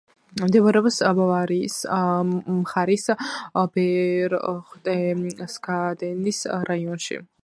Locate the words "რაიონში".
6.71-7.19